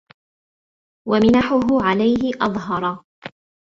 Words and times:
وَمِنَحُهُ 1.07 1.67
عَلَيْهِ 1.83 2.33
أَظْهَرَ 2.41 3.03